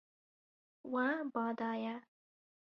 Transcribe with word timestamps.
We 0.93 1.05
ba 1.33 1.45
daye. 1.59 1.93